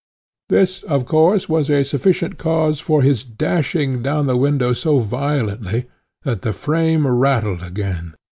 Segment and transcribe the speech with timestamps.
[0.49, 5.85] This of course was a sufficient cause for his dashing down the window so violently,
[6.23, 8.15] that the frame rattled again.